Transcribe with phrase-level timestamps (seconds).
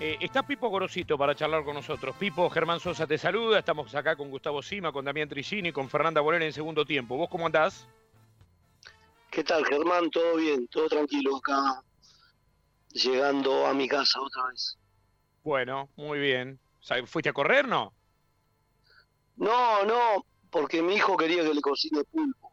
[0.00, 2.14] Eh, está Pipo Gorosito para charlar con nosotros.
[2.16, 3.58] Pipo, Germán Sosa te saluda.
[3.58, 7.16] Estamos acá con Gustavo Sima, con Damián Tricini, con Fernanda Bolera en segundo tiempo.
[7.16, 7.88] ¿Vos cómo andás?
[9.28, 10.08] ¿Qué tal, Germán?
[10.10, 10.68] ¿Todo bien?
[10.68, 11.82] ¿Todo tranquilo acá?
[12.92, 14.78] Llegando a mi casa otra vez.
[15.42, 16.60] Bueno, muy bien.
[17.06, 17.92] ¿Fuiste a correr, no?
[19.36, 22.52] No, no, porque mi hijo quería que le cocine pulpo.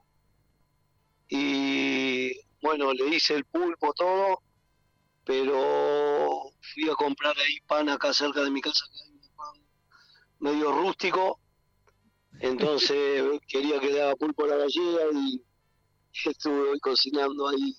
[1.30, 4.42] Y bueno, le hice el pulpo todo
[5.26, 9.54] pero fui a comprar ahí pan acá cerca de mi casa, que hay un pan
[10.40, 11.40] medio rústico,
[12.40, 15.42] entonces quería que le haga pulpo a la gallega y
[16.30, 17.76] estuve cocinando ahí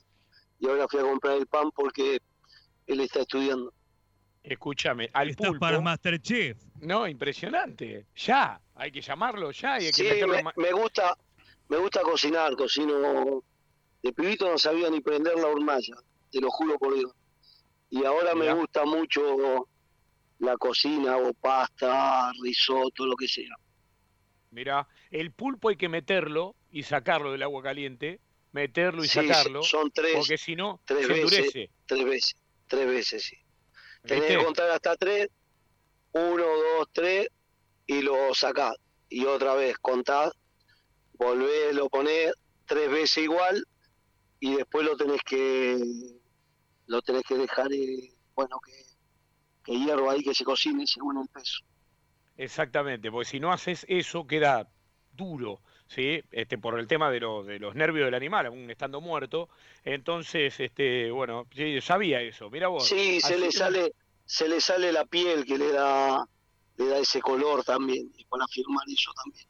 [0.59, 2.18] y ahora fui a comprar el pan porque
[2.87, 3.73] él está estudiando.
[4.42, 6.56] Escúchame, al Esto es para Masterchef.
[6.80, 8.06] No, impresionante.
[8.15, 11.16] Ya, hay que llamarlo ya y hay sí, que meterlo me, me gusta,
[11.68, 13.42] me gusta cocinar, cocino.
[14.02, 15.96] De pibito no sabía ni prender la hornalla,
[16.30, 17.12] te lo juro por Dios
[17.90, 19.68] y ahora me gusta mucho
[20.38, 23.54] la cocina o pasta, risotto, lo que sea.
[24.51, 28.20] Mira, el pulpo hay que meterlo y sacarlo del agua caliente,
[28.52, 31.70] meterlo y sacarlo, son tres, porque si no se veces, endurece.
[31.87, 33.37] Tres veces, tres veces, sí.
[34.02, 35.29] Tenés que contar hasta tres,
[36.12, 37.29] uno, dos, tres,
[37.87, 38.76] y lo sacás.
[39.09, 40.32] Y otra vez contás,
[41.14, 42.32] volvés, lo ponés
[42.66, 43.66] tres veces igual,
[44.40, 45.76] y después lo tenés que
[46.87, 48.73] lo tenés que dejar, eh, bueno, que,
[49.65, 49.73] que
[50.09, 51.65] ahí, que se cocine según el peso.
[52.37, 54.68] Exactamente, porque si no haces eso queda
[55.12, 56.23] duro, ¿sí?
[56.30, 59.48] Este, por el tema de, de los nervios del animal, aún estando muerto.
[59.84, 62.87] Entonces, este, bueno, yo sabía eso, mira vos.
[62.87, 63.92] Sí, se le sale,
[64.25, 66.28] se le sale la piel que le da,
[66.76, 69.48] le da ese color también, y para firmar eso también.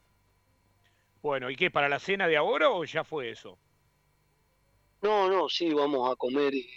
[1.22, 3.58] Bueno, ¿y qué, para la cena de ahora o ya fue eso?
[5.02, 6.68] No, no, sí, vamos a comer y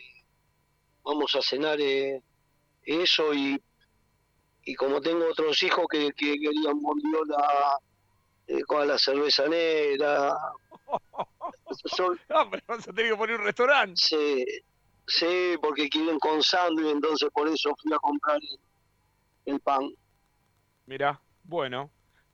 [1.09, 2.21] vamos a cenar eh,
[2.83, 3.61] eso y,
[4.63, 7.79] y como tengo otros hijos que, querían bondiola
[8.47, 10.35] eh, con la cerveza negra.
[12.29, 13.95] no, pero vas a tener que poner un restaurante.
[13.95, 14.45] Sí,
[15.07, 18.39] sí, porque quieren con sándwich, entonces por eso fui a comprar
[19.45, 19.89] el, pan.
[20.85, 21.89] Mira, bueno,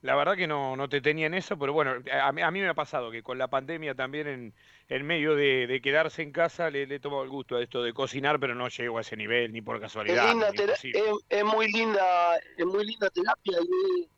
[0.06, 2.60] la verdad que no, no te tenía en eso, pero bueno, a mí, a mí
[2.60, 4.54] me ha pasado que con la pandemia también en,
[4.88, 8.38] en medio de, quedarse en casa le, he tomado el gusto a esto de cocinar,
[8.38, 10.30] pero no llego a ese nivel ni por casualidad.
[11.28, 14.08] Es, muy linda, es muy linda terapia y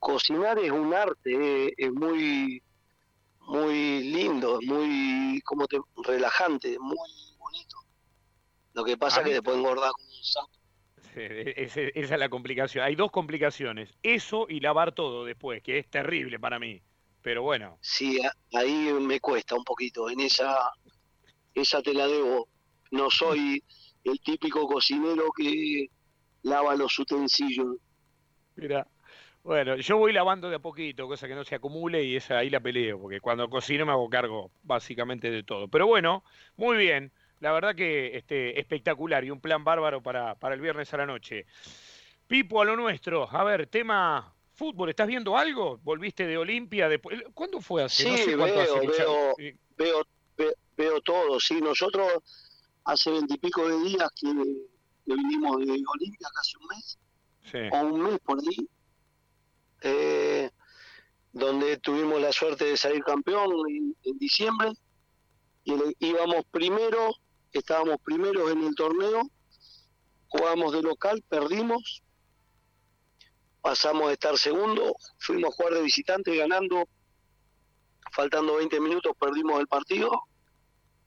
[0.00, 2.62] cocinar es un arte, es, muy
[3.42, 7.76] muy lindo, muy como te, relajante, muy bonito.
[8.74, 10.50] Lo que pasa es que después engordar como un sapo.
[11.16, 12.84] Esa es la complicación.
[12.84, 16.82] Hay dos complicaciones, eso y lavar todo después, que es terrible para mí
[17.26, 17.76] pero bueno.
[17.80, 18.20] Sí,
[18.52, 20.70] ahí me cuesta un poquito, en esa,
[21.56, 22.46] esa te la debo.
[22.92, 23.64] No soy
[24.04, 25.90] el típico cocinero que
[26.44, 27.78] lava los utensilios.
[28.54, 28.86] Mira,
[29.42, 32.48] bueno, yo voy lavando de a poquito, cosa que no se acumule y esa ahí
[32.48, 35.66] la peleo, porque cuando cocino me hago cargo básicamente de todo.
[35.66, 36.22] Pero bueno,
[36.56, 37.10] muy bien,
[37.46, 41.06] la verdad que este, espectacular y un plan bárbaro para, para el viernes a la
[41.06, 41.46] noche.
[42.26, 43.30] Pipo, a lo nuestro.
[43.30, 45.78] A ver, tema fútbol, ¿estás viendo algo?
[45.84, 46.88] ¿Volviste de Olimpia?
[46.88, 47.22] Después...
[47.34, 48.02] ¿Cuándo fue así?
[48.02, 49.36] Sí, veo,
[49.76, 51.38] veo, veo, todo.
[51.38, 52.14] Sí, nosotros
[52.82, 54.26] hace veintipico de días que,
[55.04, 56.98] vinimos de Olimpia, casi un mes,
[57.70, 58.68] o un mes por ahí,
[59.82, 60.50] eh,
[61.32, 63.52] donde tuvimos la suerte de salir campeón
[64.02, 64.72] en, diciembre,
[65.62, 67.14] y íbamos primero,
[67.58, 69.30] estábamos primeros en el torneo,
[70.28, 72.02] jugamos de local, perdimos,
[73.60, 76.88] pasamos a estar segundo, fuimos a jugar de visitante ganando,
[78.12, 80.10] faltando 20 minutos perdimos el partido,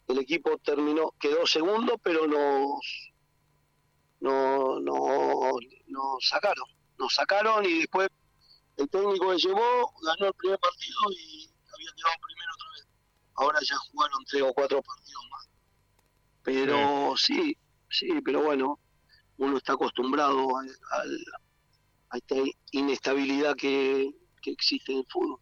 [0.07, 3.13] el equipo terminó, quedó segundo, pero nos,
[4.19, 5.51] no, no,
[5.87, 6.65] nos sacaron,
[6.97, 8.09] nos sacaron y después
[8.77, 12.87] el técnico que llevó ganó el primer partido y había quedado primero otra vez.
[13.35, 15.48] Ahora ya jugaron tres o cuatro partidos más.
[16.43, 17.57] Pero sí,
[17.89, 18.79] sí, pero bueno,
[19.37, 20.69] uno está acostumbrado al
[22.09, 22.35] a esta
[22.71, 24.11] inestabilidad que,
[24.45, 25.39] existe en el fútbol.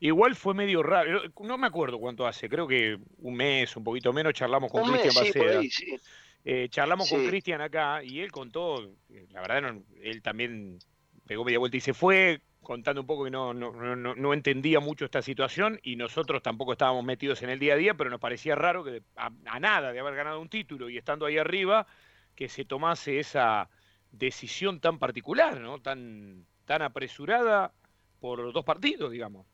[0.00, 4.12] Igual fue medio raro, no me acuerdo cuánto hace, creo que un mes, un poquito
[4.12, 5.96] menos, charlamos con Cristian sí,
[6.44, 8.92] eh, charlamos con Cristian acá y él contó,
[9.30, 10.78] la verdad él también
[11.26, 14.80] pegó media vuelta y se fue contando un poco que no, no, no, no, entendía
[14.80, 18.20] mucho esta situación y nosotros tampoco estábamos metidos en el día a día, pero nos
[18.20, 21.86] parecía raro que a nada de haber ganado un título y estando ahí arriba,
[22.34, 23.68] que se tomase esa
[24.10, 25.80] decisión tan particular, ¿no?
[25.80, 27.72] Tan, tan apresurada
[28.20, 29.46] por dos partidos, digamos.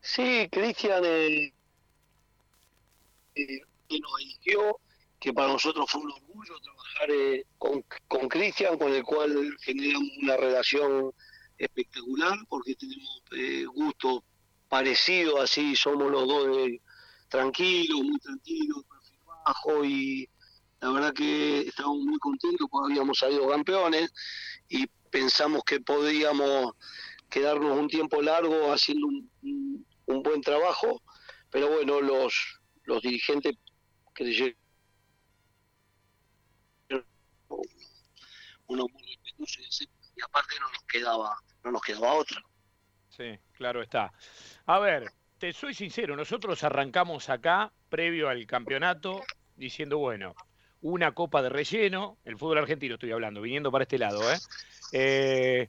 [0.00, 1.52] Sí, Cristian eh,
[3.34, 3.60] eh,
[3.90, 4.80] nos eligió
[5.18, 10.36] que para nosotros fue un orgullo trabajar eh, con Cristian, con, el cual generamos una
[10.36, 11.12] relación
[11.60, 14.22] espectacular, porque tenemos eh, gustos
[14.68, 16.68] parecidos, así somos los dos
[17.28, 20.28] tranquilos, muy tranquilos, perfil bajo, y
[20.80, 24.12] la verdad que estamos muy contentos porque habíamos salido campeones
[24.68, 26.72] y pensamos que podíamos
[27.28, 31.02] quedarnos un tiempo largo haciendo un, un buen trabajo,
[31.50, 33.54] pero bueno, los, los dirigentes
[34.14, 34.56] creyeron
[38.66, 39.60] uno muy respetuoso
[40.16, 42.42] y aparte no nos quedaba, no nos quedaba otra.
[43.08, 44.12] Sí, claro está.
[44.66, 49.22] A ver, te soy sincero, nosotros arrancamos acá, previo al campeonato,
[49.56, 50.34] diciendo, bueno,
[50.82, 54.38] una copa de relleno, el fútbol argentino estoy hablando, viniendo para este lado, ¿eh?
[54.92, 55.68] eh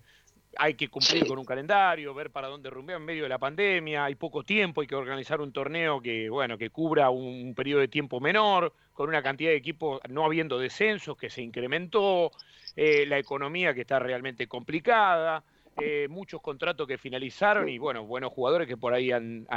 [0.58, 4.06] hay que cumplir con un calendario, ver para dónde rumbea en medio de la pandemia,
[4.06, 7.88] hay poco tiempo, hay que organizar un torneo que, bueno, que cubra un periodo de
[7.88, 12.32] tiempo menor, con una cantidad de equipos no habiendo descensos que se incrementó,
[12.76, 15.44] eh, la economía que está realmente complicada,
[15.80, 19.12] eh, muchos contratos que finalizaron y bueno, buenos jugadores que por ahí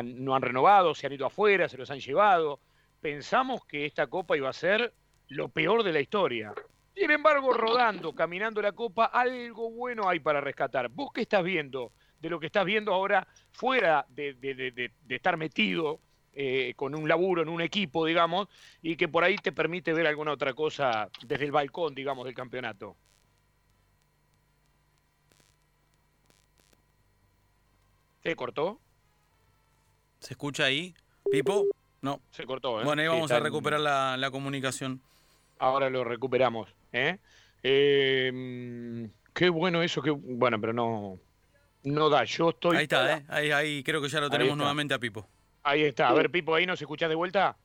[0.05, 2.61] no han renovado, se han ido afuera, se los han llevado.
[3.01, 4.95] Pensamos que esta copa iba a ser
[5.29, 6.55] lo peor de la historia.
[6.95, 10.89] Sin embargo, rodando, caminando la copa, algo bueno hay para rescatar.
[10.89, 16.01] ¿Vos qué estás viendo de lo que estás viendo ahora fuera de, estar metido
[16.33, 18.49] eh, con un laburo en un equipo, digamos,
[18.81, 22.35] y que por ahí te permite ver alguna otra cosa desde el balcón, digamos, del
[22.35, 22.97] campeonato?
[28.25, 28.81] ¿Se cortó?
[30.19, 30.95] ¿Se escucha ahí?
[31.31, 31.67] ¿Pipo?
[32.01, 32.21] No.
[32.31, 32.85] Se cortó, ¿eh?
[32.85, 35.01] Bueno, ahí vamos a recuperar la comunicación.
[35.59, 36.75] Ahora lo recuperamos.
[36.93, 37.19] ¿eh?
[37.63, 41.19] Em, qué bueno eso, que bueno, pero no,
[41.83, 42.25] no da.
[42.25, 42.77] Yo estoy.
[42.77, 43.25] Ahí está, ¿eh?
[43.29, 45.27] ahí, ahí creo que ya lo tenemos nuevamente a Pipo.
[45.63, 46.09] Ahí está.
[46.09, 47.57] A ver, Pipo, ahí nos escuchás de vuelta.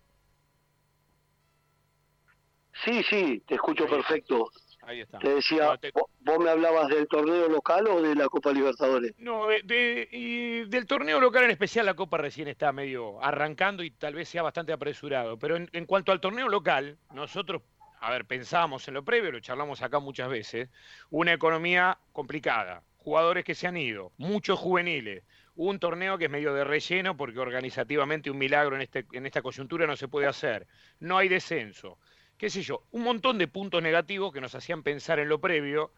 [2.86, 4.52] Sí, sí, te escucho perfecto.
[4.90, 5.20] Ahí está.
[5.20, 5.80] Te decía,
[6.22, 9.14] ¿vos me hablabas del torneo local o de la Copa Libertadores?
[9.20, 14.16] No, y del torneo local en especial, la Copa recién está medio arrancando y tal
[14.16, 15.38] vez sea bastante apresurado.
[15.38, 17.62] Pero en cuanto al torneo local, nosotros
[18.02, 20.70] a ver, pensamos en lo previo, lo charlamos acá muchas veces,
[21.12, 25.24] una economía complicada, jugadores que se han ido, muchos juveniles,
[25.56, 29.42] un torneo que es medio de relleno porque organizativamente un milagro en, este, en esta
[29.44, 30.66] coyuntura no se puede hacer,
[31.00, 32.00] no hay descenso,
[32.40, 35.92] qué sé yo, un montón de puntos negativos que nos hacían pensar en lo previo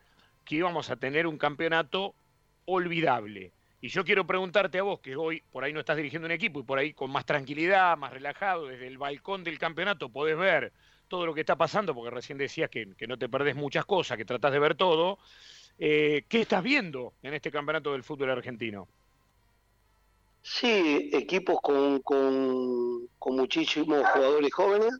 [0.43, 2.15] que íbamos a tener un campeonato
[2.65, 3.53] olvidable.
[3.79, 6.59] Y yo quiero preguntarte a vos, que hoy por ahí no estás dirigiendo un equipo
[6.59, 10.73] y por ahí con más tranquilidad, más relajado, desde el balcón del campeonato podés ver
[11.07, 14.25] todo lo que está pasando, porque recién decías que, no te perdés muchas cosas, que
[14.25, 15.19] tratás de ver todo.
[15.77, 18.87] Eh, ¿Qué estás viendo en este campeonato del fútbol argentino?
[20.41, 24.99] Sí, equipos con, con, muchísimos jugadores jóvenes,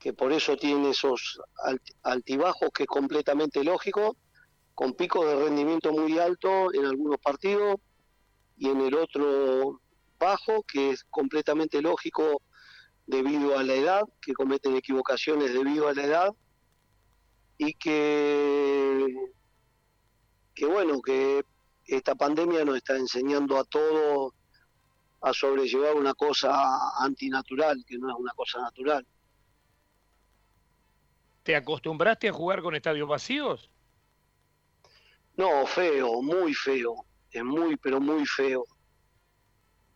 [0.00, 1.40] que por eso tienen esos
[2.02, 4.16] altibajos que es completamente lógico,
[4.74, 7.76] con picos de rendimiento muy alto en algunos partidos
[8.56, 9.78] y en el otro
[10.18, 12.40] bajo, que es completamente lógico
[13.06, 16.30] debido a la edad, que cometen equivocaciones debido a la edad
[17.58, 19.14] y que,
[20.54, 21.44] que bueno, que
[21.84, 24.32] esta pandemia nos está enseñando a todos
[25.20, 26.50] a sobrellevar una cosa
[27.00, 29.06] antinatural, que no es una cosa natural.
[31.50, 33.68] ¿Te acostumbraste a jugar con estadios vacíos?
[35.36, 38.64] No, feo, muy feo, es muy, pero muy feo.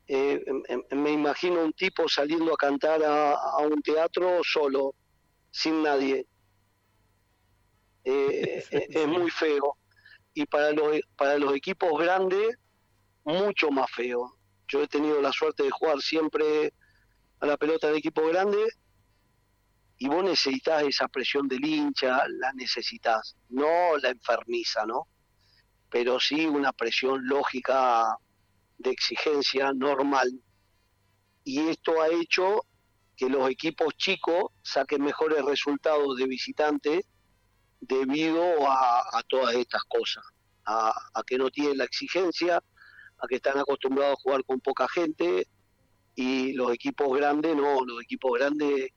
[0.08, 4.96] Eh, em, em, me imagino un tipo saliendo a cantar a, un teatro solo,
[5.52, 6.26] sin nadie.
[8.02, 9.76] Eh, eh, es muy feo.
[10.34, 12.58] Y para los, para los equipos grandes,
[13.23, 14.37] mucho más feo.
[14.66, 16.75] Yo he tenido la suerte de jugar siempre
[17.38, 18.58] a la pelota de equipo grande
[19.98, 25.06] y vos necesitas esa presión del hincha, la necesitas, no la enfermiza, ¿no?
[25.90, 28.16] Pero sí una presión lógica
[28.78, 30.28] de exigencia normal.
[31.44, 32.66] Y esto ha hecho
[33.16, 37.04] que los equipos chicos saquen mejores resultados de visitantes
[37.80, 40.24] debido a, todas estas cosas,
[40.64, 40.92] a,
[41.26, 45.46] que no tienen la exigencia, a que están acostumbrados a jugar con poca gente
[46.16, 48.90] y los equipos grandes no, los equipos grandes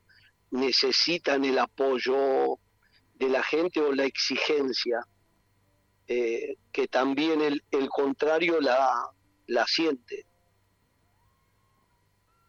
[0.51, 2.58] necesitan el apoyo
[3.16, 5.00] de la gente o la exigencia,
[6.08, 8.89] eh, que también el, el contrario la,
[9.48, 10.25] la siente.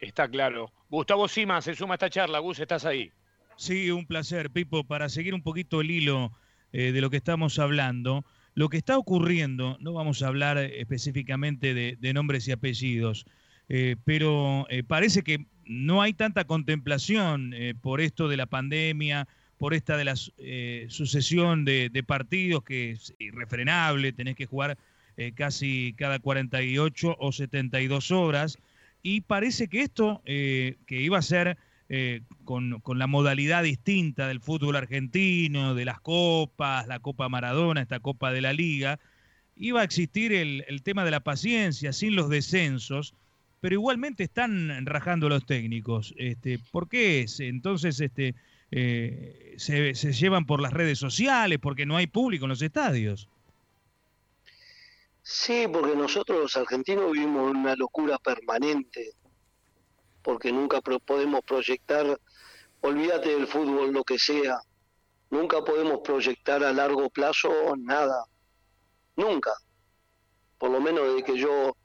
[0.01, 0.73] Está claro.
[0.91, 2.39] Gustavo Sima se suma a esta charla.
[2.39, 3.11] Gus, estás ahí.
[3.57, 4.85] Sí, un placer, Pipo.
[4.85, 6.33] Para seguir un poquito el hilo
[6.73, 8.25] eh, de lo que estamos hablando,
[8.55, 13.25] lo que está ocurriendo, no vamos a hablar específicamente de, nombres y apellidos,
[13.69, 19.75] eh, pero eh, parece que no hay tanta contemplación por esto de la pandemia, por
[19.75, 24.79] esta de la sucesión de, partidos que es irrefrenable, tenés que jugar
[25.35, 28.59] casi cada 48 o 72 horas,
[29.03, 31.59] y parece que esto, que iba a ser
[31.91, 38.01] eh, con, la modalidad distinta del fútbol argentino, de las copas, la Copa Maradona, esta
[38.01, 39.01] Copa de la Liga,
[39.57, 43.15] iba a existir el, tema de la paciencia, sin los descensos,
[43.61, 46.15] pero igualmente están rajando los técnicos.
[46.17, 47.41] Este, ¿Por qué es?
[47.41, 48.35] Entonces este,
[48.71, 53.29] eh, se, se llevan por las redes sociales, porque no hay público en los estadios.
[55.23, 59.13] Sí, porque nosotros los argentinos vivimos una locura permanente
[60.29, 62.21] porque nunca podemos proyectar,
[62.83, 64.59] olvídate del fútbol, lo que sea,
[65.31, 68.27] nunca podemos proyectar a largo plazo nada,
[69.17, 69.53] nunca,
[70.59, 71.78] por lo menos de que yo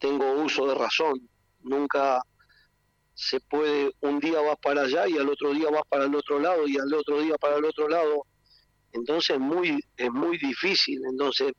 [0.00, 1.28] tengo uso de razón,
[1.60, 2.22] nunca
[3.14, 6.40] se puede, un día vas para allá y al otro día vas para el otro
[6.40, 8.26] lado y al otro día para el otro lado,
[8.92, 11.52] entonces es muy, es muy difícil, entonces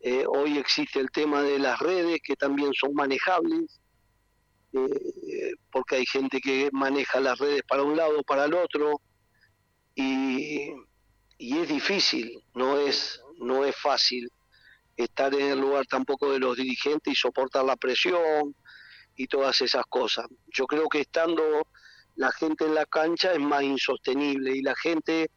[0.00, 3.80] eh, hoy existe el tema de las redes que también son manejables,
[4.72, 9.00] eh, porque hay gente que maneja las redes para un lado, para el otro,
[9.96, 10.70] y,
[11.38, 14.28] es difícil, no es, no es fácil
[14.96, 18.54] estar en el lugar tampoco de los dirigentes y soportar la presión
[19.14, 20.26] y todas esas cosas.
[20.48, 21.66] Yo creo que estando
[22.16, 25.30] la gente en la cancha es más insostenible y la gente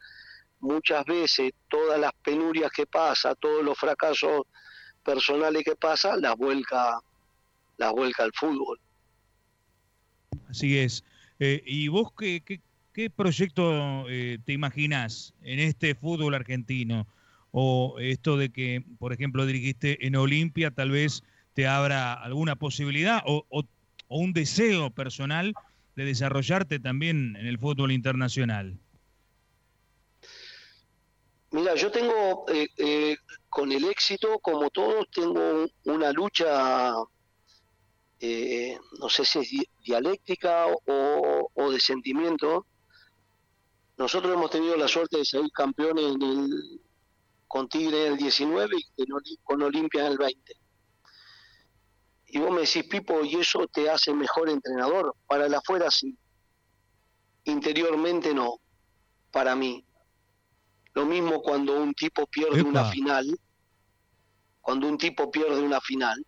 [0.60, 4.42] muchas veces todas las penurias que pasa, todos los fracasos
[5.04, 7.00] personales que pasa, las vuelca,
[7.78, 8.78] las vuelca al fútbol.
[10.48, 11.04] Así es.
[11.38, 12.42] Eh, ¿Y vos qué,
[12.92, 17.06] qué, proyecto eh, te imaginás en este fútbol argentino?
[17.52, 21.22] O esto de que, por ejemplo, dirigiste en Olimpia, tal vez
[21.54, 23.44] te abra alguna posibilidad o,
[24.08, 25.54] un deseo personal
[25.94, 28.76] de desarrollarte también en el fútbol internacional.
[31.52, 33.16] Mira, yo tengo, eh,
[33.48, 36.92] con el éxito, como todos, tengo una lucha
[38.22, 42.66] eh, no sé si es dialéctica o, de sentimiento.
[43.96, 46.80] Nosotros hemos tenido la suerte de salir campeones en el,
[47.50, 50.52] con Tigre en el 19 y con Olimpia en el 20.
[52.26, 55.16] Y vos me decís, Pipo, ¿y eso te hace mejor entrenador?
[55.26, 56.16] Para el afuera sí.
[57.42, 58.60] Interiormente no,
[59.32, 59.84] para mí.
[60.94, 63.26] Lo mismo cuando un tipo pierde una final,
[64.60, 66.24] cuando un tipo pierde una final,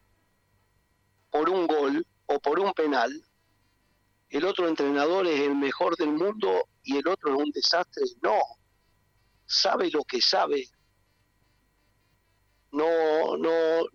[1.30, 3.12] por un gol o por un penal,
[4.28, 8.06] el otro entrenador es el mejor del mundo y el otro es un desastre.
[8.22, 8.40] No,
[9.46, 10.68] sabe lo que sabe.
[12.72, 13.86] No, no,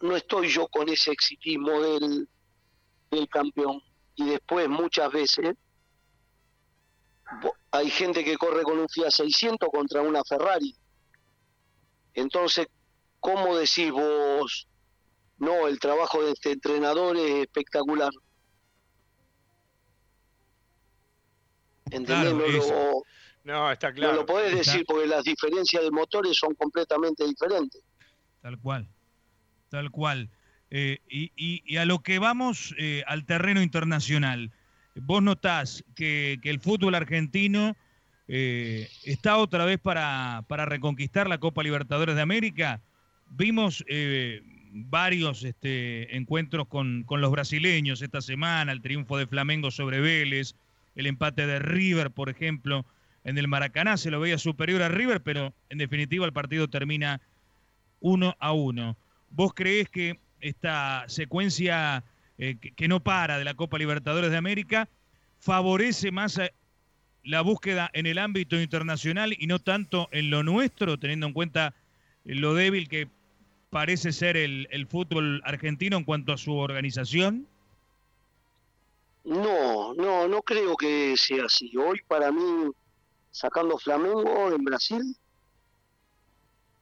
[0.00, 2.28] no, estoy yo con ese exitismo del,
[3.10, 3.82] del campeón.
[4.14, 5.56] Y después muchas veces
[7.70, 10.74] hay gente que corre con un Fiat 600 contra una Ferrari.
[12.14, 12.66] Entonces,
[13.20, 14.68] ¿cómo decís vos,
[15.38, 18.10] no, el trabajo de este entrenador es espectacular.
[21.90, 22.72] ¿Entendés?
[23.48, 24.12] No, está claro.
[24.12, 27.82] No lo podés decir porque las diferencias de motores son completamente diferentes.
[28.42, 28.86] Tal cual,
[29.70, 30.28] tal cual.
[30.70, 34.50] Eh, y, a lo que vamos eh, al terreno internacional,
[34.94, 37.74] vos notás que, el fútbol argentino
[38.28, 42.82] eh, está otra vez para, para reconquistar la Copa Libertadores de América.
[43.30, 43.82] Vimos
[44.72, 50.54] varios este, encuentros con, los brasileños esta semana, el triunfo de Flamengo sobre Vélez,
[50.94, 52.84] el empate de River, por ejemplo,
[53.24, 57.20] en el Maracaná se lo veía superior a River, pero en definitiva el partido termina
[58.00, 58.96] uno a uno.
[59.30, 62.04] ¿Vos creés que esta secuencia
[62.38, 64.88] eh, que, no para de la Copa Libertadores de América
[65.40, 66.40] favorece más
[67.24, 71.74] la búsqueda en el ámbito internacional y no tanto en lo nuestro, teniendo en cuenta
[72.24, 73.08] lo débil que
[73.70, 77.46] parece ser el fútbol argentino en cuanto a su organización?
[79.28, 81.70] No, no, no creo que sea así.
[81.76, 82.70] Hoy para mí,
[83.38, 85.16] sacando Flamengo en Brasil,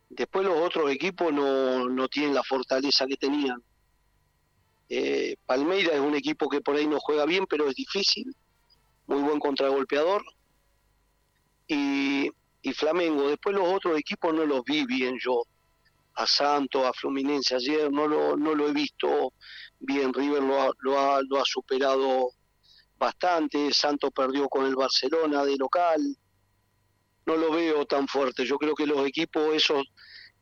[0.09, 3.63] después los otros equipos no, no tienen la fortaleza que tenían.
[4.89, 8.35] Eh, Palmeira es un equipo que por ahí no juega bien, pero es difícil,
[9.07, 10.25] muy buen contragolpeador.
[11.69, 12.31] Y,
[12.63, 15.43] y Flamengo, después los otros equipos no los vi bien yo.
[16.15, 19.35] A Santos, a Fluminense ayer, no lo, no lo he visto
[19.79, 22.31] bien, River lo ha, lo ha, lo ha superado
[22.99, 26.01] bastante, Santos perdió con el Barcelona de local,
[27.27, 29.85] no lo veo tan fuerte, yo creo que los equipos esos,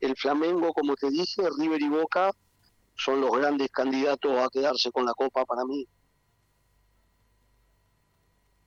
[0.01, 2.31] el Flamengo, como te dije, River y Boca,
[2.97, 5.87] son los grandes candidatos a quedarse con la Copa para mí.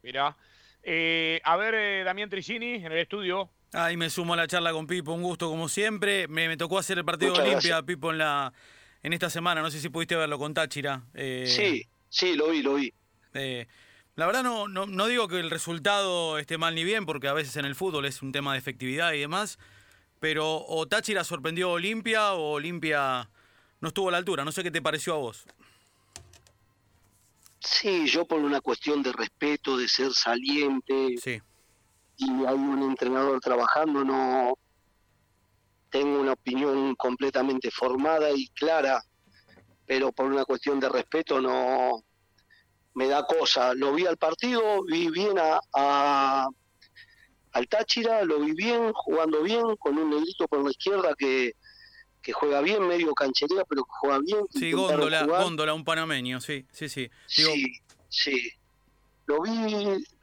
[0.01, 0.35] Mirá.
[0.83, 3.49] Eh, a ver, eh, Damián Tricini, en el estudio.
[3.73, 6.27] Ahí me sumo a la charla con Pipo, un gusto como siempre.
[6.27, 8.53] Me, tocó hacer el partido de Olimpia, Pipo, en la
[9.03, 9.61] en esta semana.
[9.61, 11.03] No sé si pudiste verlo con Táchira.
[11.13, 12.93] Eh, sí, sí, lo vi, lo vi.
[14.17, 17.33] La verdad no, no, no digo que el resultado esté mal ni bien, porque a
[17.33, 19.59] veces en el fútbol es un tema de efectividad y demás,
[20.19, 23.29] pero o Táchira sorprendió a Olimpia o Olimpia
[23.79, 24.43] no estuvo a la altura.
[24.43, 25.45] No sé qué te pareció a vos.
[27.59, 31.39] Sí, yo por una cuestión de respeto, de ser saliente, sí.
[32.17, 34.57] y hay un entrenador trabajando, no
[35.91, 39.03] tengo una opinión completamente formada y clara,
[39.85, 42.03] pero por una cuestión de respeto no
[42.97, 43.75] me da cosa.
[43.75, 46.47] Lo vi al partido, vi bien a,
[47.51, 51.53] al Táchira, lo vi bien, jugando bien, con un negrito por la izquierda que,
[52.23, 54.39] que juega bien, medio canchería, pero que juega bien.
[54.49, 57.11] Sí, Góndola, Góndola, un panameño, sí, sí, sí.
[57.27, 57.71] Sí,
[58.09, 58.51] sí.
[59.27, 59.51] Lo vi,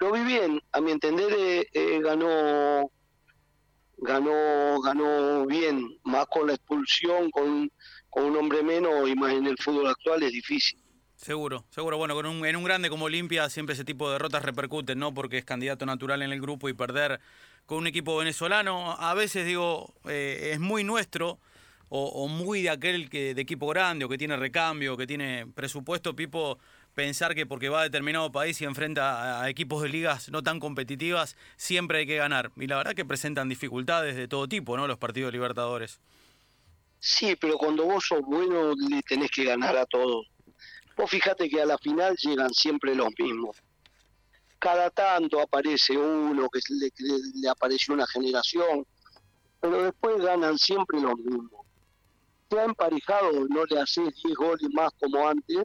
[0.01, 2.91] lo vi bien, a mi entender eh, eh, ganó
[3.99, 7.71] ganó ganó bien, más con la expulsión, con,
[8.11, 10.84] con un hombre menos y más en el fútbol actual es difícil.
[11.25, 11.97] Seguro, seguro.
[11.97, 15.15] Bueno, con un, en un grande como Olimpia siempre ese tipo de derrotas repercuten, ¿no?
[15.15, 17.19] Porque es candidato natural en el grupo y perder
[17.65, 21.39] con un equipo venezolano, a veces digo, eh, es muy nuestro
[21.89, 26.15] o, muy de aquel que de equipo grande o que tiene recambio, que tiene presupuesto,
[26.15, 26.59] Pipo,
[26.93, 30.61] pensar que porque va a determinado país y enfrenta a, equipos de ligas no tan
[30.61, 32.51] competitivas, siempre hay que ganar.
[32.57, 34.87] Y la verdad que presentan dificultades de todo tipo, ¿no?
[34.87, 36.01] Los partidos libertadores.
[36.99, 40.27] Sí, pero cuando vos sos bueno le tenés que ganar a todos.
[40.97, 43.57] Vos fíjate que a la final llegan siempre los mismos.
[44.59, 48.87] Cada tanto aparece uno que le, apareció una generación,
[49.61, 51.65] pero después ganan siempre los mismos
[52.59, 55.65] ha emparejado, no le haces 10 goles más como antes,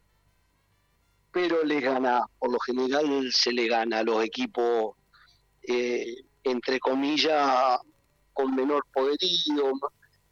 [1.32, 4.96] pero le gana, por lo general se le gana a los equipos,
[5.64, 7.80] eh, entre comillas,
[8.34, 9.74] con menor poderío,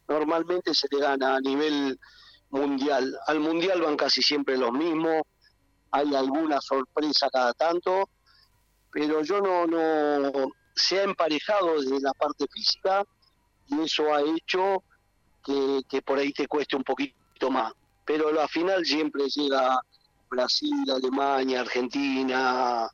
[0.07, 1.99] normalmente se le gana a nivel
[2.49, 3.17] mundial.
[3.27, 5.21] Al mundial van casi siempre los mismos,
[5.91, 8.09] hay alguna sorpresa cada tanto,
[8.91, 13.05] pero yo no, no se ha emparejado desde la parte física
[13.67, 14.83] y eso ha hecho
[15.43, 17.73] que, por ahí te cueste un poquito más.
[18.05, 19.79] Pero la final siempre llega
[20.29, 22.89] Brasil, Alemania, Argentina,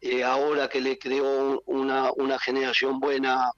[0.00, 3.50] eh, ahora que le creó una, una generación buena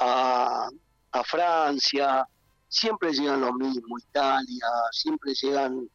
[0.00, 0.68] a,
[1.12, 2.26] a Francia,
[2.74, 5.88] siempre llegan los mismos, Italia, siempre llegan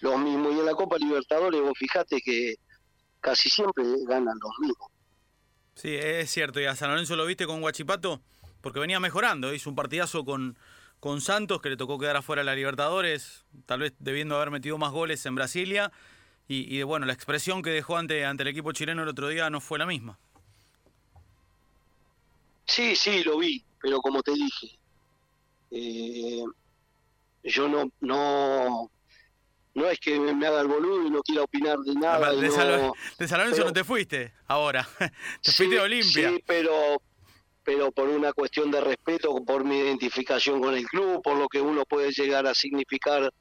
[0.00, 0.54] los mismos.
[0.54, 2.54] Y en la Copa Libertadores, vos fijate que
[3.20, 4.88] casi siempre ganan los mismos.
[5.74, 6.60] Sí, es cierto.
[6.60, 8.22] ¿Y a San Lorenzo lo viste con Guachipato?
[8.62, 10.56] Porque venía mejorando, hizo un partidazo con,
[11.00, 14.78] con Santos, que le tocó quedar afuera de la Libertadores, tal vez debiendo haber metido
[14.78, 15.92] más goles en Brasilia.
[16.48, 19.50] Y, y bueno, la expresión que dejó ante, ante el equipo chileno el otro día
[19.50, 20.18] no fue la misma.
[22.66, 24.78] Sí, sí, lo vi, pero como te dije,
[25.72, 26.44] eh,
[27.44, 28.90] yo no, no,
[29.74, 32.32] no es que me haga el boludo y no quiera opinar de nada.
[32.32, 34.86] De, no, no te fuiste ahora,
[35.42, 36.30] te fuiste a Olimpia.
[36.30, 37.00] Sí, pero,
[37.64, 41.60] pero por una cuestión de respeto, por mi identificación con el club, por lo que
[41.60, 43.32] uno puede llegar a significar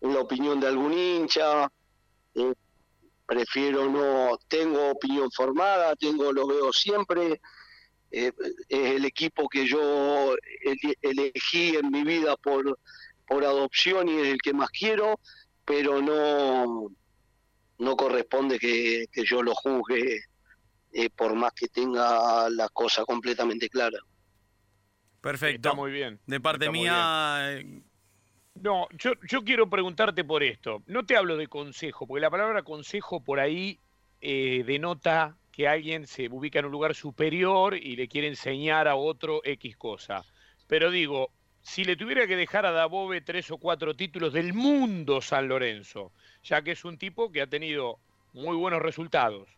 [0.00, 1.70] en la opinión de algún hincha.
[2.34, 2.52] Eh,
[3.26, 7.40] prefiero no, tengo opinión formada, tengo, lo veo siempre.
[8.10, 8.32] Eh,
[8.68, 10.34] es el equipo que yo
[11.00, 12.78] elegí en mi vida por,
[13.26, 15.20] por adopción y es el que más quiero,
[15.64, 16.90] pero no,
[17.78, 20.24] no corresponde que, que yo lo juzgue
[20.92, 23.98] eh, por más que tenga la cosa completamente clara.
[25.20, 25.68] Perfecto.
[25.68, 26.18] Está muy bien.
[26.26, 27.62] De parte mía...
[28.54, 30.82] No, yo, yo quiero preguntarte por esto.
[30.86, 33.78] No te hablo de consejo, porque la palabra consejo por ahí
[34.20, 38.96] eh, denota que alguien se ubica en un lugar superior y le quiere enseñar a
[38.96, 40.24] otro X cosa.
[40.66, 41.28] Pero digo,
[41.60, 46.12] si le tuviera que dejar a Dabove tres o cuatro títulos del mundo San Lorenzo,
[46.42, 47.98] ya que es un tipo que ha tenido
[48.32, 49.50] muy buenos resultados,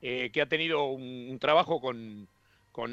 [0.00, 2.28] eh, que ha tenido un, trabajo con,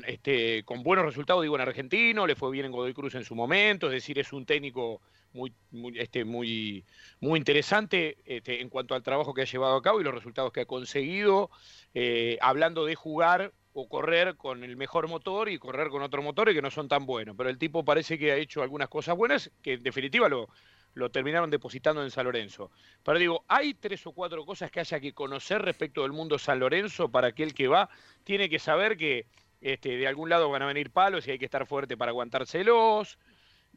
[0.08, 3.36] este, con buenos resultados, digo, en argentino, le fue bien en Godoy Cruz en su
[3.36, 5.00] momento, es decir, es un técnico
[5.34, 6.86] muy, muy, este, muy,
[7.20, 10.52] muy interesante este, en cuanto al trabajo que ha llevado a cabo y los resultados
[10.52, 11.50] que ha conseguido,
[11.94, 16.50] eh, hablando de jugar o correr con el mejor motor y correr con otro motor
[16.50, 17.36] y que no son tan buenos.
[17.38, 20.50] Pero el tipo parece que ha hecho algunas cosas buenas que en definitiva lo,
[20.98, 22.72] lo terminaron depositando en San Lorenzo.
[23.04, 26.60] Pero digo, ¿hay tres o cuatro cosas que haya que conocer respecto del mundo San
[26.60, 27.90] Lorenzo para aquel que va?
[28.24, 29.28] Tiene que saber que
[29.62, 33.18] este, de algún lado van a venir palos y hay que estar fuerte para aguantárselos.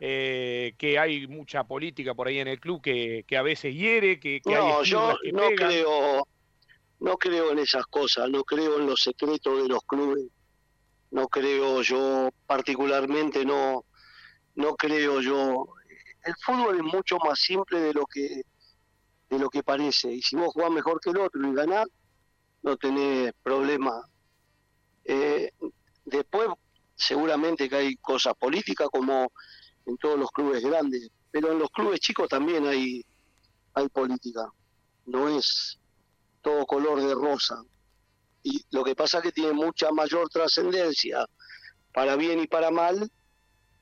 [0.02, 4.40] Eh, que hay mucha política por ahí en el club que, a veces hiere, que,
[4.46, 6.26] no, hay yo no creo,
[7.00, 10.24] no creo en esas cosas, no creo en los secretos de los clubes,
[11.10, 13.84] no creo yo particularmente, no,
[14.54, 15.66] no creo yo.
[16.24, 18.42] El fútbol es mucho más simple de lo que
[19.30, 20.12] de lo que parece.
[20.12, 21.86] Y si vos jugás mejor que el otro y ganás,
[22.62, 24.02] no tenés problema.
[25.04, 25.52] Eh,
[26.04, 26.48] después,
[26.94, 29.32] seguramente que hay cosas políticas como
[29.86, 33.04] en todos los clubes grandes, pero en los clubes chicos también hay,
[33.74, 34.50] hay política.
[35.06, 35.78] No es
[36.42, 37.62] todo color de rosa.
[38.42, 41.26] Y lo que pasa es que tiene mucha mayor trascendencia,
[41.92, 43.10] para bien y para mal,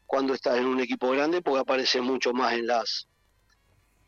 [0.07, 3.07] cuando estás en un equipo grande, porque aparece mucho más en las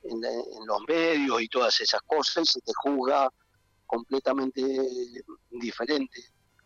[0.02, 0.20] en,
[0.66, 3.30] los medios y todas esas cosas, y se te juzga
[3.86, 4.62] completamente
[5.50, 6.24] diferente.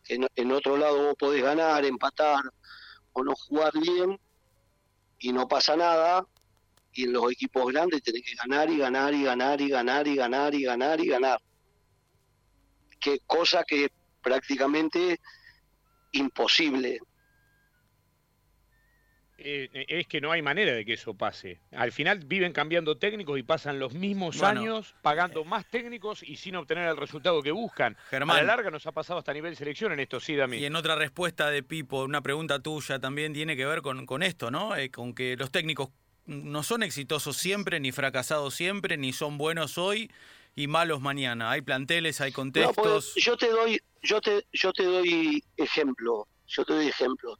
[0.08, 2.44] En, en otro lado vos podés ganar, empatar
[3.12, 4.18] o no jugar bien
[5.24, 6.26] y no pasa nada,
[6.92, 10.16] y en los equipos grandes tenés que ganar y ganar y ganar y ganar y
[10.16, 11.40] ganar y ganar y ganar
[13.00, 13.90] que cosa que
[14.22, 15.20] prácticamente
[16.12, 17.00] imposible.
[19.36, 21.60] Eh, eh, es que no hay manera de que eso pase.
[21.72, 26.54] Al final viven cambiando técnicos y pasan los mismos años pagando más técnicos y sin
[26.56, 27.96] obtener el resultado que buscan.
[28.10, 30.58] Germán, a la larga nos ha pasado hasta a nivel selección en esto, sí, Dami.
[30.58, 34.22] Y en otra respuesta de Pipo, una pregunta tuya también tiene que ver con, con
[34.22, 34.76] esto, ¿no?
[34.76, 35.90] Eh, con que los técnicos
[36.26, 40.10] no son exitosos siempre, ni fracasados siempre, ni son buenos hoy
[40.54, 41.50] y malos mañana.
[41.50, 43.14] Hay planteles, hay contextos.
[43.16, 47.38] yo te doy, yo te, yo te doy ejemplo, yo te doy ejemplo.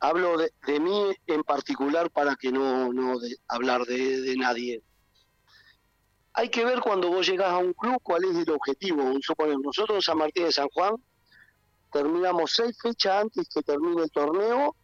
[0.00, 4.82] Hablo de, mí en particular para que no, no hablar de, nadie.
[6.34, 9.02] Hay que ver cuando vos llegás a un club cuál es el objetivo.
[9.20, 10.94] Suponemos, nosotros en San Martín de San Juan
[11.92, 14.76] terminamos seis fechas antes que termine el torneo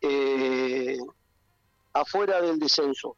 [0.00, 0.98] eh,
[1.92, 3.16] afuera del descenso.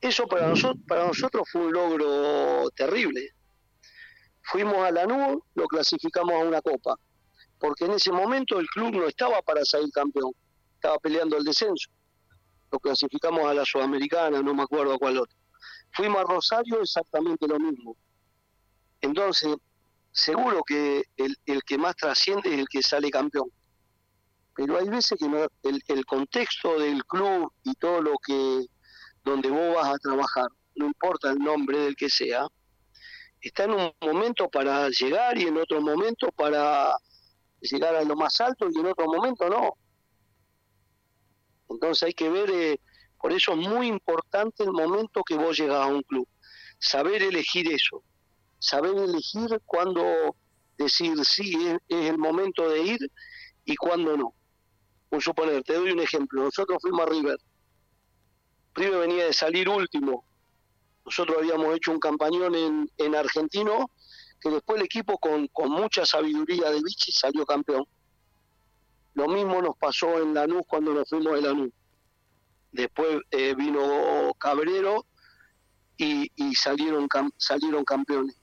[0.00, 3.30] Eso para nosotros, para nosotros fue un logro terrible.
[4.42, 6.96] Fuimos a la nube, lo clasificamos a una copa,
[7.62, 10.32] porque en ese momento el club no estaba para salir campeón,
[10.74, 11.90] estaba peleando el descenso.
[12.72, 15.38] Lo clasificamos a la Sudamericana, no me acuerdo cuál otro.
[15.92, 17.96] Fuimos a Rosario, exactamente lo mismo.
[19.00, 19.54] Entonces,
[20.10, 23.48] seguro que el, el que más trasciende es el que sale campeón.
[24.56, 25.26] Pero hay veces que
[25.68, 28.66] el, el contexto del club y todo lo que
[29.22, 32.44] donde vos vas a trabajar, no importa el nombre del que sea,
[33.40, 36.96] está en un momento para llegar y en otro momento para
[37.62, 39.76] llegar a lo más alto y en otro momento no.
[41.68, 42.80] Entonces hay que ver, eh,
[43.20, 46.28] por eso es muy importante el momento que vos llegas a un club,
[46.78, 48.02] saber elegir eso,
[48.58, 50.36] saber elegir cuándo
[50.76, 53.10] decir sí es, el momento de ir
[53.64, 54.34] y cuándo no.
[55.08, 57.38] Por suponer, te doy un ejemplo, nosotros fuimos a River,
[58.74, 60.24] River venía de salir último.
[61.04, 63.90] Nosotros habíamos hecho un campañón en, en Argentino,
[64.42, 67.86] que después el equipo con, con mucha sabiduría de Vichy salió campeón.
[69.14, 71.70] Lo mismo nos pasó en Lanús cuando nos fuimos de Lanús.
[72.72, 75.06] Después eh, vino Cabrero
[75.96, 78.36] y, y salieron, salieron campeones.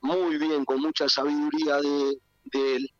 [0.00, 2.90] Muy bien, con mucha sabiduría de, de él.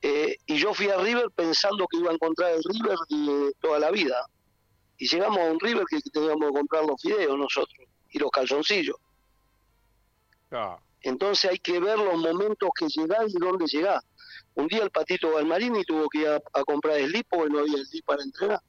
[0.00, 3.78] Eh, y yo fui a River pensando que iba a encontrar el River de toda
[3.80, 4.16] la vida
[4.98, 8.96] y llegamos a un River que teníamos que comprar los fideos nosotros y los calzoncillos.
[10.52, 10.78] Ah.
[11.06, 14.04] Entonces hay que ver los momentos que llegás y dónde llegás.
[14.54, 17.76] Un día el patito Galmarini tuvo que ir a, comprar el lipo porque no había
[17.76, 18.60] el para entrenar.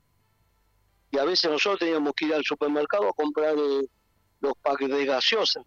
[1.10, 3.88] Y a veces nosotros teníamos que ir al supermercado a comprar eh,
[4.40, 5.64] los paquetes de gaseosa.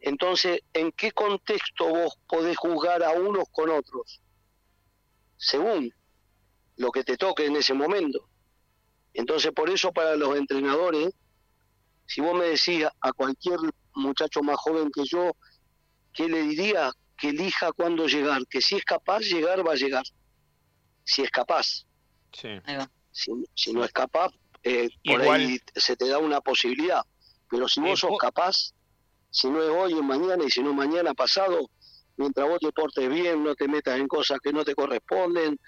[0.00, 4.20] Entonces, ¿en qué contexto vos podés jugar a unos con otros?
[5.38, 5.94] Según
[6.76, 8.28] lo que te toque en ese momento.
[9.14, 11.14] Entonces, por eso para los entrenadores,
[12.06, 13.58] si vos me decís a cualquier
[13.94, 15.36] muchacho más joven que yo,
[16.12, 16.92] ¿qué le diría?
[17.16, 20.04] Que elija cuándo llegar, que si es capaz llegar, va a llegar.
[21.04, 21.86] Si es capaz.
[22.32, 22.48] Sí.
[23.54, 27.02] Si, no es capaz, eh, por ahí se te da una posibilidad.
[27.50, 28.72] Pero si vos sos capaz,
[29.30, 31.70] si no es hoy, es mañana, y si no es mañana, pasado,
[32.16, 35.58] mientras vos te portes bien, no te metas en cosas que no te corresponden,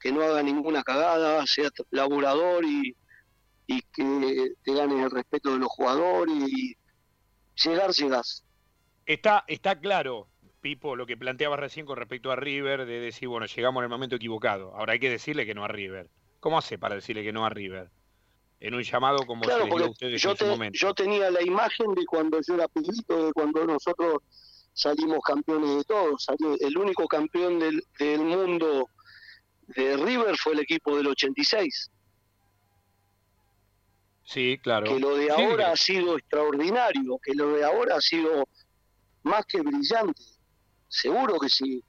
[0.00, 2.96] que no haga ninguna cagada, sea laburador y,
[3.68, 6.74] y que te ganes el respeto de los jugadores y
[7.62, 8.42] llegar, llegas.
[9.04, 10.28] Está, está claro,
[10.60, 13.90] Pipo, lo que planteabas recién con respecto a River, de decir, bueno, llegamos en el
[13.90, 14.74] momento equivocado.
[14.74, 16.08] Ahora hay que decirle que no a River.
[16.40, 17.90] ¿Cómo hace para decirle que no a River?
[18.60, 20.34] En un llamado como claro, se a ustedes yo,
[20.72, 24.22] yo tenía la imagen de cuando yo era pibito, de cuando nosotros
[24.72, 26.26] salimos campeones de todos.
[26.58, 28.88] El único campeón del, del mundo
[29.68, 31.90] de River fue el equipo del 86.
[34.28, 34.84] Sí, claro.
[34.84, 38.46] Que lo de ahora ha sido extraordinario, que lo de ahora ha sido
[39.22, 40.22] más que brillante.
[40.86, 41.82] Seguro que sí.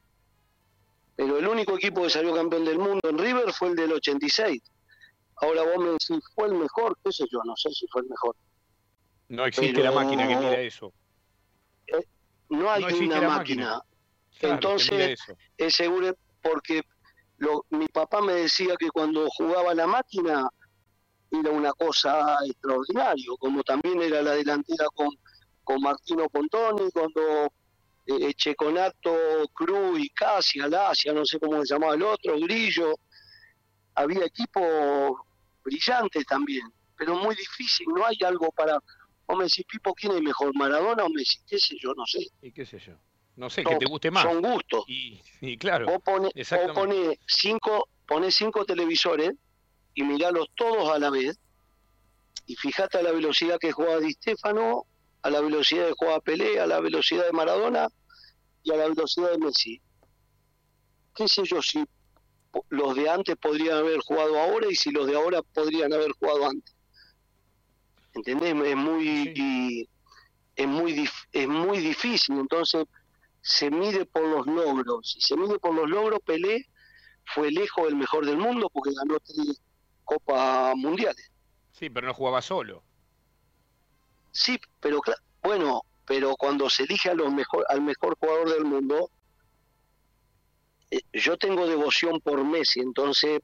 [1.18, 4.62] Pero el único equipo que salió campeón del mundo en River fue el del 86.
[5.42, 6.98] Ahora vos me decís, ¿fue el mejor?
[7.04, 7.42] ¿Qué sé yo?
[7.44, 8.38] No sé si fue el mejor.
[9.28, 10.94] No existe la máquina que mira eso.
[11.88, 12.06] Eh,
[12.48, 13.82] no hay una máquina.
[14.40, 15.20] Entonces,
[15.58, 16.84] es seguro porque
[17.36, 20.50] lo, mi papá me decía que cuando jugaba la máquina
[21.32, 25.10] era una cosa extraordinaria, como también era la delantera con,
[25.64, 27.52] con Martino Pontoni, cuando
[28.06, 32.96] eh, Checonato, Cruz y Casi, Alasia, no sé cómo se llamaba el otro, Grillo,
[33.96, 35.14] había equipos
[35.64, 36.64] brillantes también,
[36.98, 38.82] pero muy difícil, no hay algo para...
[39.32, 41.38] O me decís, Pipo, ¿quién es mejor, Maradona o Messi?
[41.48, 41.94] ¿Qué sé yo?
[41.96, 42.26] No sé.
[42.42, 42.94] ¿Y qué sé yo?
[43.36, 44.24] No sé, que te guste más.
[44.24, 44.84] Son gustos.
[44.88, 45.86] Y, claro.
[45.86, 46.32] Vos pones
[46.74, 49.34] pone cinco, pone cinco televisores
[50.00, 51.38] y miralos todos a la vez
[52.46, 54.86] y fíjate a la velocidad que juega Di Stefano,
[55.24, 57.90] a la velocidad que juega Pelé, a la velocidad de Maradona
[58.64, 59.82] y a la velocidad de Messi.
[61.14, 61.84] ¿Qué sé yo si
[62.70, 66.48] los de antes podrían haber jugado ahora y si los de ahora podrían haber jugado
[66.48, 66.74] antes?
[68.14, 68.56] ¿Entendés?
[68.70, 69.86] Es muy
[70.56, 72.86] es muy es muy difícil, entonces
[73.42, 75.12] se mide por los logros.
[75.12, 76.70] Si se mide por los logros, Pelé
[77.26, 79.60] fue lejos del mejor del mundo porque ganó tres
[80.10, 81.32] Copas Mundiales.
[81.72, 82.82] Sí, pero no jugaba solo.
[84.32, 85.02] Sí, pero
[85.44, 89.12] bueno, pero cuando se elige a los mejor, al mejor jugador del mundo,
[90.90, 93.40] eh, yo tengo devoción por Messi, entonces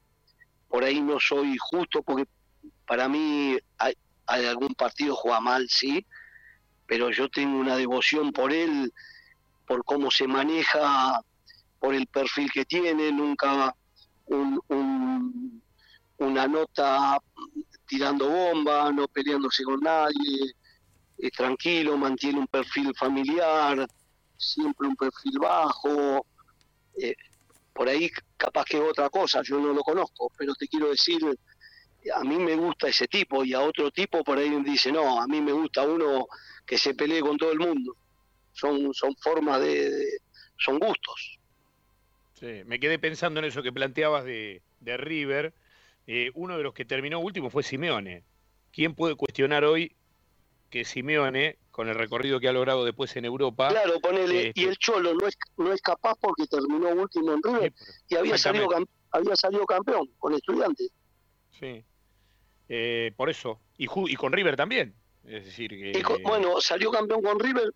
[0.67, 2.27] por ahí no soy justo porque
[2.87, 3.93] para mí hay,
[4.25, 6.03] hay algún partido juega mal, sí,
[6.87, 8.91] pero yo tengo una devoción por él,
[9.67, 11.21] por cómo se maneja,
[11.79, 13.75] por el perfil que tiene, nunca
[14.25, 15.61] un,
[16.17, 17.17] una nota
[17.87, 20.55] tirando bomba, no peleándose con nadie,
[21.17, 23.87] es tranquilo, mantiene un perfil familiar,
[24.37, 26.25] siempre un perfil bajo.
[26.97, 27.15] Eh,
[27.73, 31.19] por ahí capaz que es otra cosa, yo no lo conozco, pero te quiero decir,
[32.13, 35.27] a mí me gusta ese tipo y a otro tipo por ahí dice, no, a
[35.27, 36.27] mí me gusta uno
[36.65, 37.95] que se pelee con todo el mundo.
[38.53, 40.19] Son, son formas de,
[40.57, 41.37] son gustos.
[42.39, 45.53] Sí, me quedé pensando en eso que planteabas de, de River
[46.07, 48.23] eh, uno de los que terminó último fue Simeone.
[48.71, 49.95] ¿Quién puede cuestionar hoy
[50.69, 53.69] que Simeone, con el recorrido que ha logrado después en Europa...
[53.69, 57.41] Claro, ponele, y este el Cholo no es, no es capaz porque terminó último en
[57.43, 57.73] River
[58.09, 58.67] y había salido,
[59.11, 60.89] había salido campeón con estudiantes.
[61.59, 61.83] Sí,
[62.67, 63.59] eh, por eso.
[63.77, 64.93] Y, y con River también.
[65.23, 66.03] Es decir, que...
[66.23, 67.73] bueno, salió campeón con River,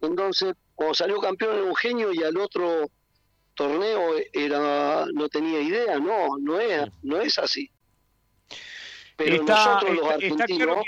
[0.00, 2.90] entonces cuando salió campeón era un genio y al otro
[3.62, 7.70] torneo era no tenía idea, no, no es, no es así.
[9.16, 10.78] Pero nosotros los argentinos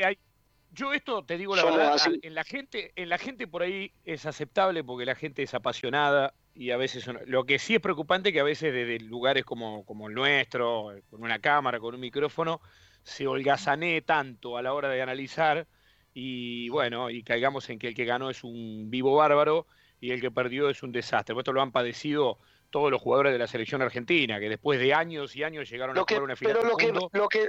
[0.75, 4.27] yo esto te digo la verdad, en la gente, en la gente por ahí es
[4.27, 8.41] aceptable porque la gente es apasionada y a veces lo que sí es preocupante que
[8.41, 12.61] a veces desde lugares como, como el nuestro, con una cámara, con un micrófono,
[13.05, 15.67] se holgazanee tanto a la hora de analizar
[16.13, 19.67] y bueno, y caigamos en que el que ganó es un vivo bárbaro
[20.01, 21.37] y el que perdió es un desastre.
[21.37, 22.39] Esto lo han padecido
[22.75, 26.01] todos los jugadores de la selección argentina, que después de años y años llegaron a
[26.01, 26.57] jugar una final.
[26.57, 27.49] Pero lo que, lo que,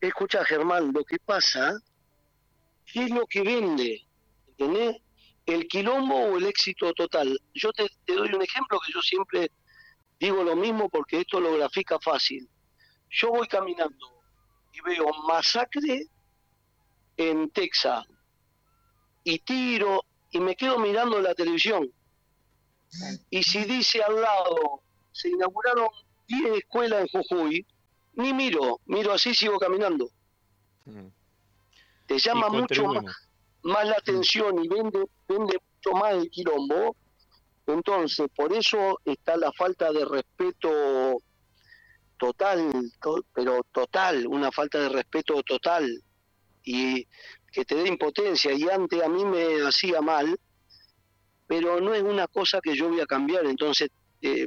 [0.00, 1.80] escucha Germán, lo que pasa,
[2.92, 4.04] ¿qué es lo que vende?
[4.48, 4.96] ¿Entendés?
[5.46, 7.40] ¿El quilombo o el éxito total?
[7.54, 9.52] Yo te, doy un ejemplo que yo siempre
[10.18, 12.48] digo lo mismo porque esto lo grafica fácil.
[13.08, 14.24] Yo voy caminando
[14.72, 16.08] y veo masacre
[17.16, 18.04] en Texas
[19.22, 21.88] y tiro y me quedo mirando la televisión
[23.30, 25.88] y si dice al lado, se inauguraron
[26.28, 27.66] 10 escuelas en Jujuy,
[28.14, 30.10] ni miro, miro así sigo caminando.
[30.84, 31.08] Mm.
[32.06, 32.84] Te llama mucho
[33.62, 36.96] más, la atención y vende, vende mucho más el quilombo.
[37.66, 41.20] Entonces, por eso está la falta de respeto
[42.16, 42.70] total,
[43.34, 46.02] pero total, una falta de respeto total
[46.62, 47.06] y
[47.50, 48.52] que te dé impotencia.
[48.52, 50.38] Y antes a mí me hacía mal
[51.46, 53.90] pero no es una cosa que yo voy a cambiar, entonces
[54.22, 54.46] eh,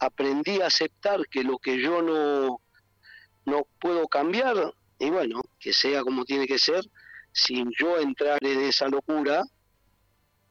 [0.00, 2.60] aprendí a aceptar que lo que yo no,
[3.44, 6.84] no puedo cambiar, y bueno, que sea como tiene que ser,
[7.32, 9.42] sin yo entrar en esa locura,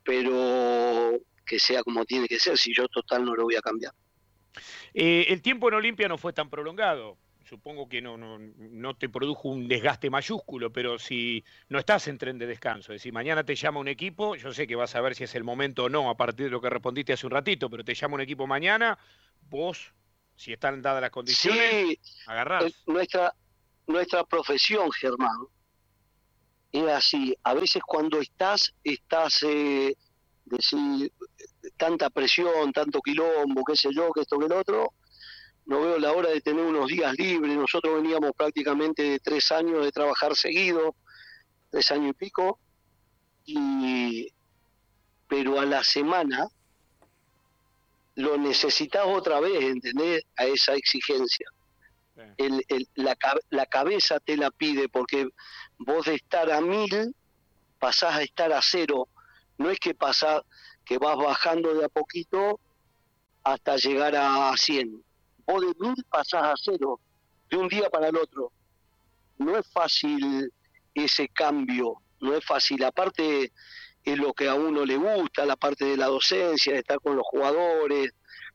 [0.04, 3.94] pero que sea como tiene que ser, si yo total no lo voy a cambiar.
[4.94, 7.18] Eh, el tiempo en Olimpia no fue tan prolongado
[7.52, 12.18] supongo que no, no, no, te produjo un desgaste mayúsculo, pero si no estás en
[12.18, 15.02] tren de descanso, es decir, mañana te llama un equipo, yo sé que vas a
[15.02, 17.34] ver si es el momento o no a partir de lo que respondiste hace un
[17.34, 18.98] ratito, pero te llama un equipo mañana,
[19.50, 19.92] vos,
[20.34, 22.00] si están dadas las condiciones, sí,
[22.88, 23.36] Nuestra,
[23.86, 25.46] nuestra profesión, Germán,
[26.72, 27.36] es así.
[27.44, 29.94] A veces cuando estás, estás, eh,
[30.46, 31.12] decir,
[31.76, 34.94] tanta presión, tanto quilombo, qué sé yo, que esto, que el otro,
[36.02, 37.56] la hora de tener unos días libres.
[37.56, 40.96] Nosotros veníamos prácticamente de tres años de trabajar seguido,
[41.70, 42.60] tres años y pico,
[43.46, 44.28] y
[45.28, 46.48] pero a la semana
[48.16, 50.24] lo necesitas otra vez, ¿entendés?
[50.36, 51.48] A esa exigencia.
[52.38, 53.18] El, el, la,
[53.50, 55.30] la, cabeza te la pide porque
[55.80, 57.16] vos de estar a mil
[57.80, 59.08] pasás a estar a cero.
[59.58, 60.42] No es que pasás,
[60.86, 62.60] que vas bajando de a poquito
[63.44, 65.04] hasta llegar a 100.
[65.60, 67.00] De mil pasás a cero,
[67.50, 68.52] de un día para el otro.
[69.38, 70.52] No es fácil
[70.94, 72.84] ese cambio, no es fácil.
[72.84, 73.52] Aparte,
[74.04, 77.16] es lo que a uno le gusta, la parte de la docencia, de estar con
[77.16, 78.14] los jugadores,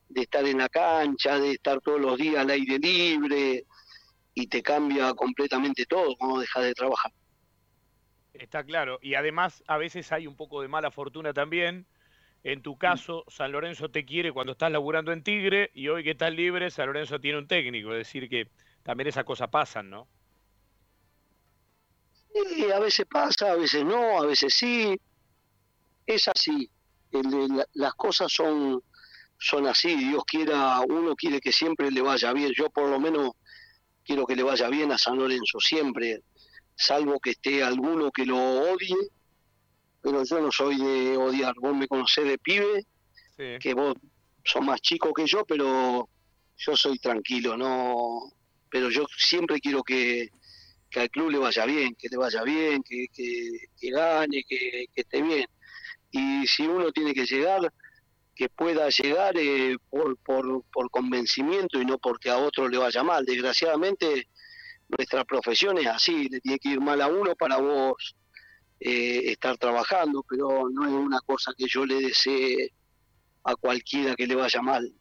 [0.08, 3.64] de estar en la cancha, de estar todos los días al aire libre,
[4.34, 7.12] y te cambia completamente todo cuando dejas de trabajar.
[8.32, 11.86] Está claro, y además a veces hay un poco de mala fortuna también.
[12.46, 16.12] En tu caso, San Lorenzo te quiere cuando estás laburando en Tigre y hoy que
[16.12, 18.48] estás libre, San Lorenzo tiene un técnico, es decir, que
[18.84, 20.06] también esas cosas pasan, ¿no?
[22.32, 24.96] Sí, a veces pasa, a veces no, a veces sí
[26.06, 26.70] es así.
[27.74, 28.80] las cosas son,
[29.36, 29.96] son así.
[29.96, 32.52] Dios quiera, uno quiere que siempre le vaya bien.
[32.56, 33.32] Yo por lo menos
[34.04, 36.20] quiero que le vaya bien a San Lorenzo, siempre,
[36.76, 38.94] salvo que esté alguno que lo odie,
[40.06, 41.52] pero yo no soy de odiar.
[41.56, 42.86] Vos me conocés de pibe,
[43.36, 43.96] que vos
[44.44, 46.08] sos más chico que yo, pero
[46.56, 48.32] yo soy tranquilo, no.
[48.70, 50.30] Pero yo siempre quiero que,
[50.88, 55.22] que al club le vaya bien, que le vaya bien, que, que, gane, que esté
[55.22, 55.46] bien
[56.12, 57.72] y si uno tiene que llegar,
[58.36, 63.02] que pueda llegar eh, por, por, por convencimiento y no porque a otro le vaya
[63.02, 63.24] mal.
[63.24, 64.28] Desgraciadamente,
[64.86, 68.14] nuestra profesión es así, le tiene que ir mal a uno para vos
[68.80, 72.72] eh, estar trabajando, pero no es una cosa que yo le desee
[73.44, 74.92] a cualquiera que le vaya mal.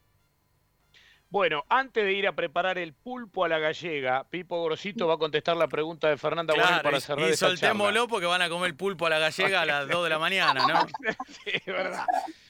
[1.29, 5.17] Bueno, antes de ir a preparar el pulpo a la gallega, Pipo Grosito va a
[5.17, 8.75] contestar la pregunta de Fernanda claro, para cerrar y, soltémoslo porque van a comer el
[8.77, 10.87] pulpo a la gallega a las 2 de la mañana, ¿no?
[11.27, 12.05] sí, es verdad.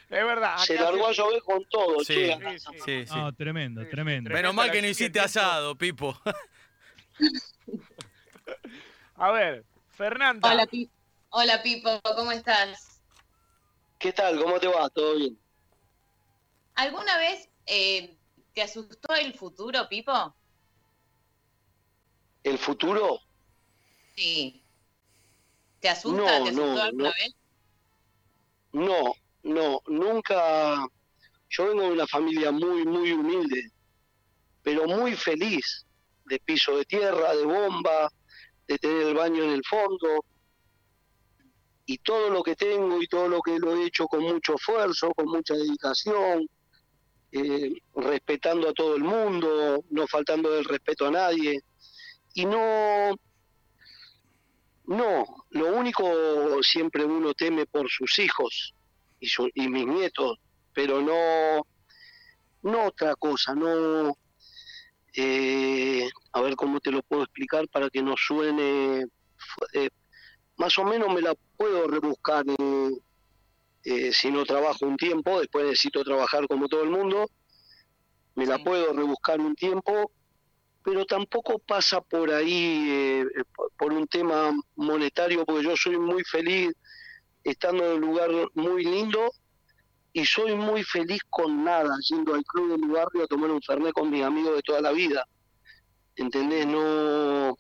[0.08, 0.58] Es verdad.
[0.58, 2.30] Se largó a llover con todo, sí,
[2.86, 4.30] sí, sí, tremendo, tremendo.
[4.30, 6.16] Menos mal que no hiciste asado, Pipo.
[9.16, 10.52] a ver, Fernanda.
[10.52, 10.95] Hola, Pipo.
[11.38, 13.02] Hola, Pipo, ¿cómo estás?
[14.00, 14.41] ¿Qué tal?
[14.41, 14.89] ¿Cómo te va?
[14.89, 15.38] ¿Todo bien?
[16.76, 18.17] ¿Alguna vez eh,
[18.54, 20.34] ¿Te asustó el futuro, Pipo?
[22.41, 23.19] ¿El futuro?
[24.15, 24.63] Sí.
[25.82, 26.26] ¿Te asusta?
[26.26, 27.36] ¿Te asustó alguna vez?
[28.71, 30.88] No, no, nunca.
[31.50, 33.71] Yo vengo de una familia muy, muy humilde,
[34.63, 35.86] pero muy feliz,
[36.24, 38.10] de piso de tierra, de bomba,
[38.67, 40.24] de tener el baño en el fondo.
[41.86, 45.12] Y todo lo que tengo y todo lo que lo he hecho con mucho esfuerzo,
[45.13, 46.48] con mucha dedicación,
[47.32, 51.60] eh, respetando a todo el mundo, no faltando el respeto a nadie.
[52.34, 53.15] Y no,
[54.88, 58.74] no, lo único siempre uno teme por sus hijos
[59.19, 60.38] y, mis nietos,
[60.74, 61.65] pero no,
[62.62, 64.15] no otra cosa, no,
[65.15, 69.08] eh, a ver cómo te lo puedo explicar para que no suene,
[70.65, 72.43] más o menos me la puedo rebuscar.
[73.84, 77.30] Eh, si no trabajo un tiempo, después necesito trabajar como todo el mundo,
[78.34, 80.12] me la puedo rebuscar un tiempo,
[80.84, 83.25] pero tampoco pasa por ahí, eh,
[83.78, 86.71] por un tema monetario, porque yo soy muy feliz
[87.43, 89.30] estando en un lugar muy lindo
[90.13, 93.62] y soy muy feliz con nada, yendo al club de mi barrio a tomar un
[93.62, 95.28] fernet con mis amigos de toda la vida.
[96.15, 96.65] ¿Entendés?
[96.65, 97.56] No,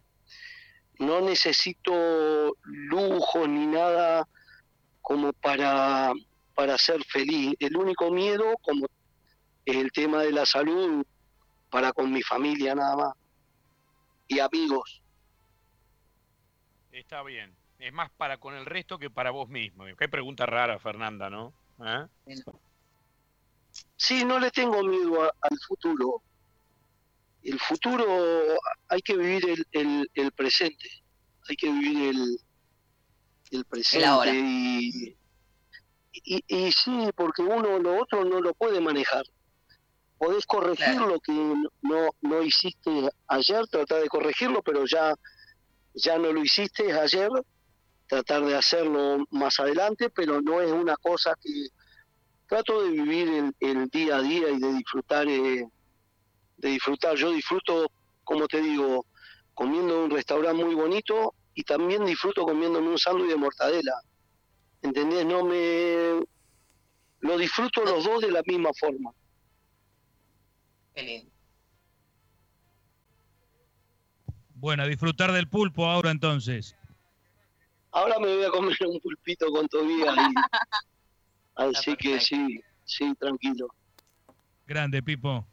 [0.99, 4.27] no necesito lujos ni nada
[5.01, 6.13] como para,
[6.53, 7.55] para ser feliz.
[7.59, 8.87] El único miedo, como
[9.65, 11.05] es el tema de la salud,
[11.69, 13.13] para con mi familia nada más
[14.27, 15.01] y amigos.
[16.91, 17.55] Está bien.
[17.79, 19.85] Es más para con el resto que para vos mismo.
[19.97, 21.53] Qué pregunta rara, Fernanda, ¿no?
[21.85, 22.07] ¿Eh?
[23.97, 26.21] Sí, no le tengo miedo al futuro.
[27.45, 28.05] El futuro
[28.89, 30.89] hay que vivir el, el, el presente.
[31.47, 32.39] Hay que vivir el,
[33.51, 35.15] el presente
[36.23, 39.23] y, y, sí, porque uno lo otro no lo puede manejar.
[40.17, 45.13] Podés corregir lo que no, no hiciste ayer, tratar de corregirlo, pero ya,
[45.93, 47.29] ya no lo hiciste ayer,
[48.07, 51.67] tratar de hacerlo más adelante, pero no es una cosa que
[52.47, 55.67] trato de vivir el, día a día y de disfrutar, eh,
[56.57, 57.15] de disfrutar.
[57.15, 57.91] Yo disfruto,
[58.23, 59.05] como te digo,
[59.53, 63.93] comiendo en un restaurante muy bonito, y también disfruto comiéndome un sándwich de mortadela.
[64.81, 65.25] ¿Entendés?
[65.25, 66.25] No me...
[67.21, 69.11] Lo disfruto los dos de la misma forma.
[70.93, 71.31] Qué lindo.
[74.55, 76.75] Bueno, disfrutar del pulpo ahora entonces.
[77.91, 80.13] Ahora me voy a comer un pulpito con todavía.
[81.55, 83.67] Así que sí, sí, tranquilo.
[84.67, 85.47] Grande, Pipo.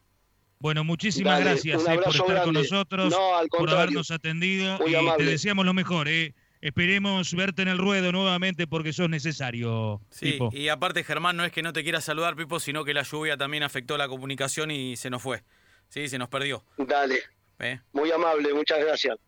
[0.62, 3.12] Bueno, muchísimas gracias eh, por estar con nosotros,
[3.50, 6.06] por habernos atendido y te deseamos lo mejor.
[6.06, 6.34] Eh.
[6.60, 10.00] Esperemos verte en el ruedo nuevamente porque sos necesario.
[10.10, 13.02] Sí, y aparte Germán no es que no te quiera saludar, Pipo, sino que la
[13.02, 15.42] lluvia también afectó la comunicación y se nos fue.
[15.88, 16.64] Sí, se nos perdió.
[16.78, 17.18] Dale.
[17.58, 17.80] ¿Eh?
[17.92, 19.18] Muy amable, muchas gracias.